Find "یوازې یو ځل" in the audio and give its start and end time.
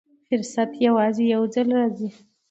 0.87-1.67